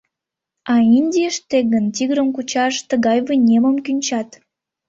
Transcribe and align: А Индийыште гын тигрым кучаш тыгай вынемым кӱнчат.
А 0.71 0.73
Индийыште 0.97 1.57
гын 1.71 1.85
тигрым 1.95 2.29
кучаш 2.35 2.75
тыгай 2.89 3.19
вынемым 3.27 3.75
кӱнчат. 3.85 4.29